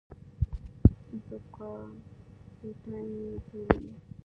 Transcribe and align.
ذوقافیتین 1.27 3.03
یې 3.23 3.33
بولي. 3.45 3.91